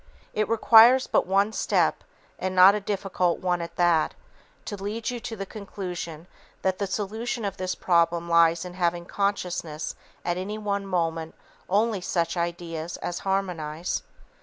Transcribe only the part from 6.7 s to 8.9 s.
the solution of this problem lies in